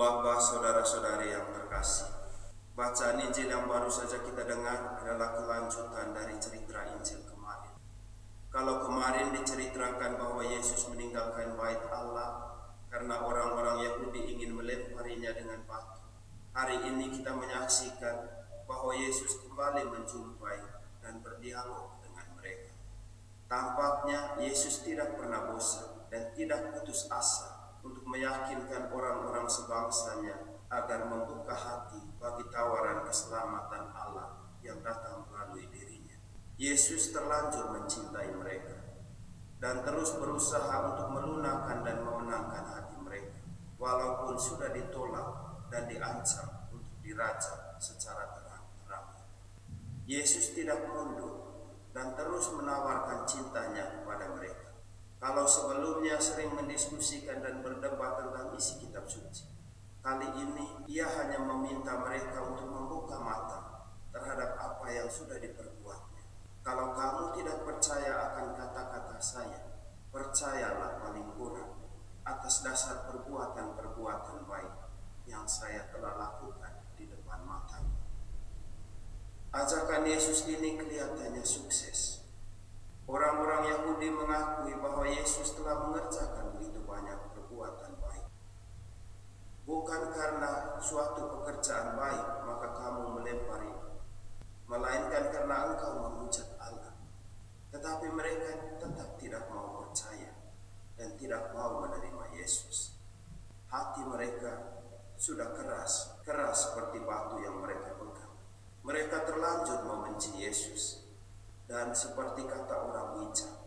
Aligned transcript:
Bapak, 0.00 0.40
saudara-saudari 0.40 1.28
yang 1.28 1.52
terkasih, 1.52 2.08
bacaan 2.72 3.20
Injil 3.20 3.52
yang 3.52 3.68
baru 3.68 3.92
saja 3.92 4.16
kita 4.24 4.48
dengar 4.48 4.96
adalah 4.96 5.36
kelanjutan 5.36 6.16
dari 6.16 6.40
cerita 6.40 6.88
Injil 6.96 7.20
kemarin. 7.28 7.76
Kalau 8.48 8.80
kemarin 8.88 9.28
diceritakan 9.36 10.16
bahwa 10.16 10.40
Yesus 10.40 10.88
meninggalkan 10.88 11.52
bait 11.52 11.84
Allah 11.92 12.64
karena 12.88 13.28
orang-orang 13.28 13.84
Yahudi 13.84 14.40
ingin 14.40 14.56
melemparinya 14.56 15.36
dengan 15.36 15.68
batu. 15.68 16.00
Hari 16.56 16.80
ini 16.80 17.20
kita 17.20 17.36
menyaksikan 17.36 18.24
bahwa 18.64 18.96
Yesus 18.96 19.36
kembali 19.44 19.84
menjumpai 19.84 20.64
dan 21.04 21.20
berdialog 21.20 22.00
dengan 22.00 22.24
mereka. 22.40 22.72
Tampaknya 23.52 24.40
Yesus 24.40 24.80
tidak 24.80 25.20
pernah 25.20 25.52
bosan 25.52 26.08
dan 26.08 26.32
tidak 26.32 26.72
putus 26.72 27.04
asa 27.12 27.59
untuk 27.80 28.04
meyakinkan 28.08 28.92
orang-orang 28.92 29.48
sebangsanya 29.48 30.60
agar 30.70 31.10
membuka 31.10 31.52
hati 31.52 31.98
bagi 32.20 32.46
tawaran 32.52 33.02
keselamatan 33.02 33.90
Allah 33.90 34.54
yang 34.62 34.78
datang 34.84 35.26
melalui 35.26 35.66
dirinya. 35.72 36.14
Yesus 36.60 37.10
terlanjur 37.10 37.72
mencintai 37.72 38.30
mereka 38.36 38.76
dan 39.60 39.84
terus 39.84 40.16
berusaha 40.16 40.94
untuk 40.94 41.08
melunakkan 41.12 41.84
dan 41.84 42.04
memenangkan 42.04 42.64
hati 42.68 42.96
mereka 43.00 43.40
walaupun 43.80 44.36
sudah 44.36 44.68
ditolak 44.72 45.28
dan 45.72 45.88
diancam 45.88 46.68
untuk 46.72 46.96
dirajam 47.00 47.80
secara 47.80 48.36
terang-terangan. 48.36 49.24
Yesus 50.04 50.52
tidak 50.52 50.84
mundur 50.84 51.50
dan 51.96 52.14
terus 52.14 52.52
menawarkan 52.54 53.24
cintanya 53.26 54.00
kepada 54.00 54.32
mereka. 54.36 54.59
Kalau 55.20 55.44
sebelumnya 55.44 56.16
sering 56.16 56.56
mendiskusikan 56.56 57.44
dan 57.44 57.60
berdebat 57.60 58.24
tentang 58.24 58.56
isi 58.56 58.80
kitab 58.80 59.04
suci, 59.04 59.44
kali 60.00 60.24
ini 60.32 60.88
ia 60.88 61.04
hanya 61.04 61.44
meminta 61.44 62.00
mereka 62.00 62.40
untuk 62.48 62.64
membuka 62.64 63.20
mata 63.20 63.84
terhadap 64.16 64.56
apa 64.56 64.88
yang 64.88 65.12
sudah 65.12 65.36
diperbuatnya. 65.36 66.24
Kalau 66.64 66.96
kamu 66.96 67.36
tidak 67.36 67.68
percaya 67.68 68.32
akan 68.32 68.46
kata-kata 68.64 69.20
saya, 69.20 69.60
percayalah 70.08 71.04
paling 71.04 71.28
kurang 71.36 71.84
atas 72.24 72.64
dasar 72.64 73.04
perbuatan-perbuatan 73.12 74.48
baik 74.48 74.74
yang 75.28 75.44
saya 75.44 75.84
telah 75.92 76.16
lakukan 76.16 76.80
di 76.96 77.04
depan 77.04 77.44
matamu. 77.44 77.92
Ajakan 79.52 80.08
Yesus 80.08 80.48
ini 80.48 80.80
kelihatannya 80.80 81.44
sukses 81.44 82.20
Orang-orang 83.10 83.49
Yahudi 84.00 84.16
mengakui 84.16 84.72
bahwa 84.80 85.04
Yesus 85.04 85.60
telah 85.60 85.76
mengerjakan 85.84 86.56
begitu 86.56 86.80
banyak 86.88 87.20
perbuatan 87.36 88.00
baik. 88.00 88.32
Bukan 89.68 90.02
karena 90.16 90.80
suatu 90.80 91.28
pekerjaan 91.28 92.00
baik 92.00 92.48
maka 92.48 92.80
kamu 92.80 93.20
melempari, 93.20 93.68
melainkan 94.72 95.28
karena 95.28 95.68
engkau 95.68 96.00
menghujat 96.00 96.48
Allah. 96.56 96.96
Tetapi 97.76 98.08
mereka 98.08 98.80
tetap 98.80 99.20
tidak 99.20 99.44
mau 99.52 99.84
percaya 99.84 100.32
dan 100.96 101.12
tidak 101.20 101.52
mau 101.52 101.84
menerima 101.84 102.40
Yesus. 102.40 102.96
Hati 103.68 104.00
mereka 104.00 104.80
sudah 105.20 105.52
keras, 105.52 106.16
keras 106.24 106.72
seperti 106.72 107.04
batu 107.04 107.36
yang 107.44 107.60
mereka 107.60 108.00
pegang. 108.00 108.32
Mereka 108.80 109.28
terlanjur 109.28 109.84
membenci 109.84 110.40
Yesus 110.40 111.04
dan 111.68 111.92
seperti 111.92 112.48
kata 112.48 112.80
orang 112.80 113.20
bijak, 113.20 113.60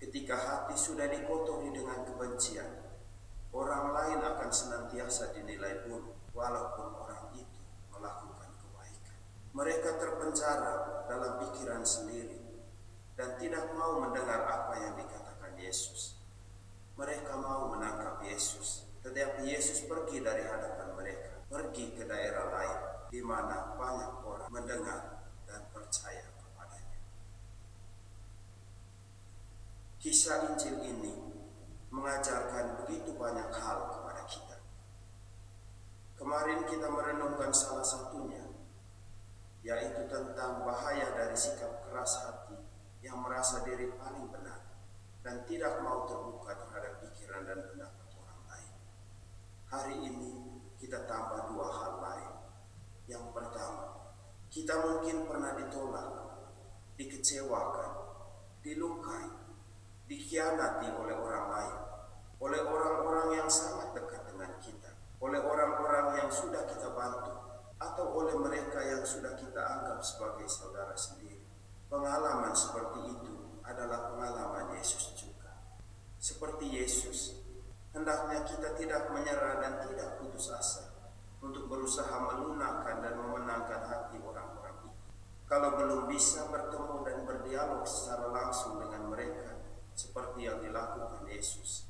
ketika 0.00 0.32
hati 0.32 0.74
sudah 0.80 1.06
dikotori 1.12 1.68
dengan 1.76 2.02
kebencian, 2.08 2.66
orang 3.52 3.92
lain 3.92 4.20
akan 4.24 4.48
senantiasa 4.48 5.36
dinilai 5.36 5.84
buruk 5.84 6.16
walaupun 6.32 6.88
orang 7.04 7.28
itu 7.36 7.60
melakukan 7.92 8.48
kebaikan. 8.56 9.16
Mereka 9.52 10.00
terpenjara 10.00 11.04
dalam 11.04 11.32
pikiran 11.44 11.84
sendiri 11.84 12.40
dan 13.14 13.36
tidak 13.36 13.76
mau 13.76 14.00
mendengar 14.00 14.40
apa 14.48 14.72
yang 14.80 14.96
dikatakan 14.96 15.52
Yesus. 15.60 16.16
Mereka 16.96 17.36
mau 17.36 17.68
menangkap 17.68 18.24
Yesus, 18.24 18.88
tetapi 19.04 19.52
Yesus 19.52 19.84
pergi 19.84 20.24
dari 20.24 20.48
hadapan 20.48 20.96
mereka, 20.96 21.44
pergi 21.52 21.92
ke 21.92 22.08
daerah 22.08 22.48
lain 22.48 22.80
di 23.12 23.20
mana 23.20 23.76
banyak 23.76 24.12
orang 24.24 24.48
mendengar 24.48 25.28
dan 25.44 25.60
percaya. 25.76 26.30
Kisah 30.00 30.48
Injil 30.48 30.80
ini 30.80 31.12
mengajarkan 31.92 32.80
begitu 32.80 33.12
banyak 33.20 33.52
hal 33.52 33.78
kepada 33.92 34.24
kita. 34.24 34.56
Kemarin 36.16 36.64
kita 36.64 36.88
merenungkan 36.88 37.52
salah 37.52 37.84
satunya, 37.84 38.48
yaitu 39.60 40.08
tentang 40.08 40.64
bahaya 40.64 41.04
dari 41.12 41.36
sikap 41.36 41.84
keras 41.84 42.16
hati 42.24 42.56
yang 43.04 43.20
merasa 43.20 43.60
diri 43.60 43.92
paling 44.00 44.32
benar 44.32 44.72
dan 45.20 45.44
tidak 45.44 45.84
mau 45.84 46.08
terbuka 46.08 46.56
terhadap 46.56 47.04
pikiran 47.04 47.44
dan 47.44 47.60
pendapat 47.68 48.08
orang 48.16 48.40
lain. 48.48 48.72
Hari 49.68 49.96
ini 50.00 50.32
kita 50.80 51.04
tambah 51.04 51.52
dua 51.52 51.68
hal 51.76 51.92
lain. 52.00 52.32
Yang 53.04 53.36
pertama, 53.36 54.16
kita 54.48 54.80
mungkin 54.80 55.28
pernah 55.28 55.60
ditolak, 55.60 56.08
dikecewakan, 56.96 57.92
dilukai, 58.64 59.39
dikhianati 60.10 60.90
oleh 60.90 61.14
orang 61.14 61.46
lain, 61.54 61.76
oleh 62.42 62.60
orang-orang 62.66 63.38
yang 63.38 63.46
sangat 63.46 63.94
dekat 63.94 64.26
dengan 64.26 64.50
kita, 64.58 64.90
oleh 65.22 65.38
orang-orang 65.38 66.18
yang 66.18 66.30
sudah 66.34 66.66
kita 66.66 66.90
bantu, 66.90 67.30
atau 67.78 68.06
oleh 68.18 68.34
mereka 68.34 68.82
yang 68.82 69.06
sudah 69.06 69.38
kita 69.38 69.62
anggap 69.62 70.02
sebagai 70.02 70.50
saudara 70.50 70.98
sendiri. 70.98 71.38
Pengalaman 71.86 72.50
seperti 72.58 73.06
itu 73.06 73.62
adalah 73.62 74.10
pengalaman 74.10 74.74
Yesus 74.74 75.14
juga. 75.14 75.54
Seperti 76.18 76.66
Yesus, 76.66 77.38
hendaknya 77.94 78.42
kita 78.50 78.74
tidak 78.74 79.14
menyerah 79.14 79.62
dan 79.62 79.78
tidak 79.86 80.18
putus 80.18 80.50
asa 80.50 80.90
untuk 81.38 81.70
berusaha 81.70 82.12
melunakkan 82.34 82.98
dan 82.98 83.14
memenangkan 83.14 83.80
hati 83.86 84.18
orang-orang 84.18 84.74
itu. 84.90 84.90
Kalau 85.46 85.78
belum 85.78 86.10
bisa 86.10 86.50
bertemu 86.50 86.94
dan 87.06 87.18
berdialog 87.24 87.82
secara 87.86 88.28
langsung 88.28 88.78
dengan 88.78 89.08
mereka, 89.08 89.50
seperti 90.00 90.48
yang 90.48 90.58
dilakukan 90.64 91.28
Yesus. 91.40 91.88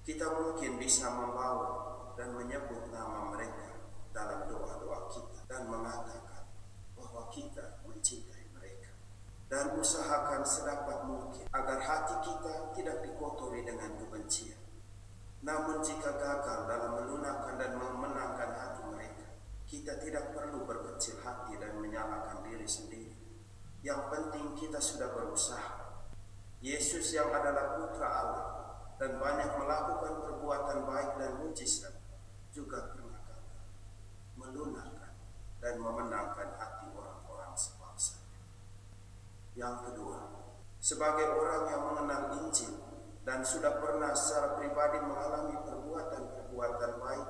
Kita 0.00 0.32
mungkin 0.32 0.80
bisa 0.80 1.12
membawa 1.12 1.92
dan 2.16 2.32
menyebut 2.32 2.88
nama 2.88 3.28
mereka 3.28 3.84
dalam 4.16 4.48
doa-doa 4.48 5.12
kita 5.12 5.44
dan 5.44 5.68
mengatakan 5.68 6.48
bahwa 6.96 7.28
kita 7.28 7.84
mencintai 7.84 8.48
mereka 8.56 8.96
dan 9.52 9.76
usahakan 9.76 10.40
sedapat 10.40 11.04
mungkin 11.04 11.44
agar 11.52 11.84
hati 11.84 12.16
kita 12.24 12.72
tidak 12.72 13.04
dikotori 13.04 13.60
dengan 13.60 13.92
kebencian. 14.00 14.56
Namun 15.44 15.84
jika 15.84 16.16
gagal 16.16 16.64
dalam 16.64 16.96
melunakkan 16.96 17.60
dan 17.60 17.76
memenangkan 17.76 18.50
hati 18.56 18.82
mereka, 18.88 19.28
kita 19.68 20.00
tidak 20.00 20.32
perlu 20.32 20.64
berkecil 20.64 21.20
hati 21.20 21.60
dan 21.60 21.76
menyalahkan 21.76 22.40
diri 22.40 22.64
sendiri. 22.64 23.20
Yang 23.84 24.00
penting 24.08 24.46
kita 24.56 24.80
sudah 24.80 25.12
berusaha 25.12 25.82
Yesus 26.62 27.10
yang 27.10 27.26
adalah 27.34 27.74
putra 27.74 28.06
Allah 28.06 28.51
dan 29.02 29.18
banyak 29.18 29.50
melakukan 29.58 30.14
perbuatan 30.22 30.86
baik 30.86 31.10
dan 31.18 31.34
mujizat 31.42 31.90
juga 32.54 32.86
pernah 32.94 33.18
melunakkan 34.38 35.10
dan 35.58 35.74
memenangkan 35.82 36.54
hati 36.54 36.86
orang-orang 36.94 37.50
sebangsa. 37.58 38.22
Yang 39.58 39.90
kedua, 39.90 40.22
sebagai 40.78 41.34
orang 41.34 41.62
yang 41.66 41.82
mengenal 41.82 42.22
Injil 42.46 42.78
dan 43.26 43.42
sudah 43.42 43.82
pernah 43.82 44.14
secara 44.14 44.54
pribadi 44.54 45.02
mengalami 45.02 45.58
perbuatan-perbuatan 45.66 46.92
baik 47.02 47.28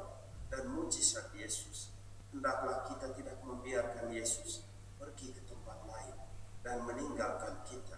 dan 0.53 0.69
mujizat 0.77 1.33
Yesus, 1.33 1.89
hendaklah 2.37 2.85
kita 2.85 3.17
tidak 3.17 3.41
membiarkan 3.41 4.13
Yesus 4.13 4.61
pergi 5.01 5.33
ke 5.33 5.41
tempat 5.49 5.89
lain 5.89 6.21
dan 6.61 6.85
meninggalkan 6.85 7.65
kita 7.65 7.97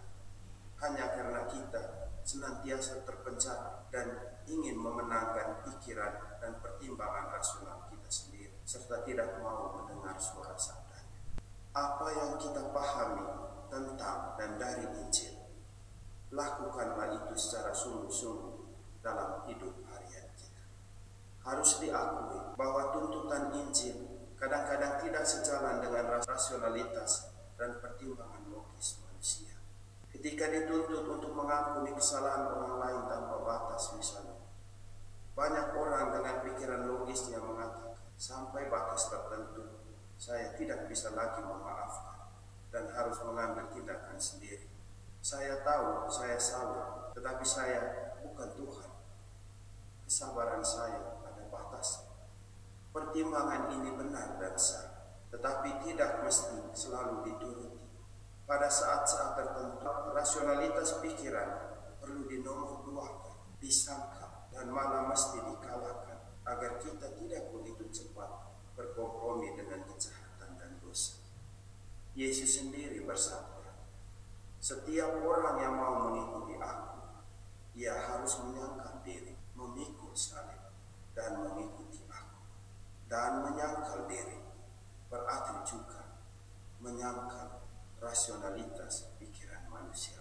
hanya 0.79 1.11
karena 1.11 1.43
kita 1.51 1.83
senantiasa 2.35 3.07
terpencar 3.07 3.87
dan 3.95 4.11
ingin 4.51 4.75
memenangkan 4.75 5.63
pikiran 5.63 6.43
dan 6.43 6.59
pertimbangan 6.59 7.31
rasional 7.31 7.87
kita 7.87 8.11
sendiri 8.11 8.59
serta 8.67 9.07
tidak 9.07 9.39
mau 9.39 9.79
mendengar 9.79 10.19
suara 10.19 10.59
sabdanya. 10.59 11.15
Apa 11.71 12.07
yang 12.11 12.35
kita 12.43 12.75
pahami 12.75 13.23
tentang 13.71 14.35
dan 14.35 14.59
dari 14.59 14.83
Injil, 14.99 15.47
lakukanlah 16.35 17.23
itu 17.23 17.35
secara 17.39 17.71
sungguh-sungguh 17.71 18.67
dalam 18.99 19.47
hidup 19.47 19.87
harian 19.95 20.27
kita. 20.35 20.63
Harus 21.47 21.79
diakui 21.79 22.41
bahwa 22.59 22.91
tuntutan 22.91 23.55
Injil 23.63 24.27
kadang-kadang 24.35 24.99
tidak 25.07 25.23
sejalan 25.23 25.79
dengan 25.79 26.19
rasionalitas 26.19 27.31
dan 27.55 27.79
pertimbangan 27.79 28.43
logis 28.51 28.99
manusia. 29.07 29.54
Ketika 30.25 30.49
dituntut 30.49 31.05
untuk 31.05 31.37
mengampuni 31.37 31.93
kesalahan 31.93 32.49
orang 32.49 32.81
lain 32.81 33.01
tanpa 33.13 33.45
batas 33.45 33.93
misalnya. 33.93 34.41
Banyak 35.37 35.77
orang 35.77 36.17
dengan 36.17 36.41
pikiran 36.41 36.89
logis 36.89 37.29
yang 37.29 37.45
saya 40.17 40.57
tidak 40.57 40.89
bisa 40.89 41.13
lagi 41.13 41.45
memaafkan 41.45 42.33
dan 42.73 42.89
harus 42.97 43.21
mengambil 43.21 43.69
tindakan 43.69 44.17
sendiri. 44.17 44.65
Saya 45.21 45.61
tahu 45.61 46.09
saya 46.09 46.41
salah, 46.41 47.13
tetapi 47.13 47.45
saya 47.45 47.81
bukan 48.25 48.49
Tuhan. 48.57 48.91
Kesabaran 50.09 50.65
saya 50.65 51.21
ada 51.21 51.45
batas. 51.53 52.09
Pertimbangan 52.97 53.77
ini 53.77 53.93
benar 53.93 54.41
dan 54.41 54.57
sah, 54.57 54.89
tetapi 55.37 55.85
tidak 55.85 56.25
mesti 56.25 56.73
selalu 56.73 57.29
dituruti. 57.29 57.74
Pada 58.45 58.69
saat-saat 58.69 59.41
tertentu, 59.41 59.89
rasionalitas 60.13 61.01
pikiran 61.01 61.81
perlu 61.97 62.29
dinomor 62.29 62.85
duakan, 62.85 63.57
disangka, 63.57 64.53
dan 64.53 64.69
malah 64.69 65.09
mesti 65.09 65.41
dikalahkan 65.41 66.45
agar 66.45 66.77
kita 66.77 67.09
tidak 67.17 67.49
begitu 67.57 67.89
cepat 67.89 68.29
berkompromi 68.77 69.57
dengan 69.57 69.89
kejahatan 69.89 70.61
dan 70.61 70.77
dosa. 70.85 71.17
Yesus 72.13 72.61
sendiri 72.61 73.01
bersabda, 73.09 73.73
setiap 74.61 75.25
orang 75.25 75.57
yang 75.65 75.75
mau 75.81 76.13
mengikuti 76.13 76.61
aku, 76.61 77.01
ia 77.81 77.97
harus 77.97 78.37
menyangkal 78.45 79.01
diri, 79.01 79.41
memikul 79.57 80.13
salib, 80.13 80.69
dan 81.17 81.41
mengikuti 81.41 82.05
aku. 82.13 82.45
Dan 83.09 83.41
menyangkal 83.41 84.05
diri 84.05 84.37
berarti 85.09 85.65
juga 85.65 86.05
menyangkal 86.85 87.64
rasionalitas 88.05 89.17
pikiran 89.17 89.65
manusia. 89.73 90.21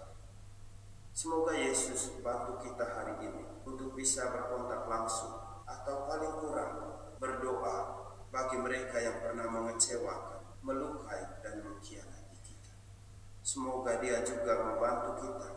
Semoga 1.14 1.54
Yesus 1.54 2.18
bantu 2.26 2.64
kita 2.64 2.88
hari 2.98 3.30
ini 3.30 3.44
untuk 3.68 3.94
bisa 3.94 4.32
berkontak 4.34 4.88
langsung 4.90 5.62
atau 5.68 6.10
paling 6.10 6.34
kurang 6.42 6.74
berdoa 7.22 7.78
bagi 8.34 8.58
mereka 8.58 8.98
yang 8.98 9.22
pernah 9.22 9.46
mengecewakan, 9.46 10.58
melukai, 10.66 11.38
dan 11.46 11.62
mengkhianati 11.62 12.38
kita. 12.42 12.74
Semoga 13.46 14.02
dia 14.02 14.26
juga 14.26 14.58
membantu 14.58 15.30
kita 15.30 15.50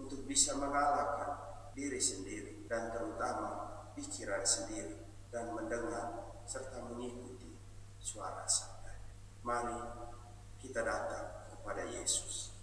untuk 0.00 0.24
bisa 0.24 0.56
mengalahkan 0.56 1.36
diri 1.76 2.00
sendiri 2.00 2.64
dan 2.64 2.88
terutama 2.88 3.76
pikiran 3.92 4.40
sendiri 4.40 5.04
dan 5.28 5.52
mendengar 5.52 6.32
serta 6.48 6.80
mengikuti 6.88 7.52
suara 8.00 8.48
sabda. 8.48 8.96
Mari 9.44 9.78
kita 10.58 10.80
datang 10.80 11.37
kepada 11.68 11.84
Yesus. 11.92 12.56